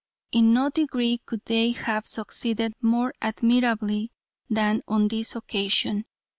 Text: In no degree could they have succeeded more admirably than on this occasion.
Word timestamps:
In 0.31 0.51
no 0.51 0.71
degree 0.71 1.19
could 1.27 1.45
they 1.45 1.73
have 1.73 2.07
succeeded 2.07 2.73
more 2.81 3.13
admirably 3.21 4.11
than 4.49 4.81
on 4.87 5.09
this 5.09 5.35
occasion. 5.35 6.05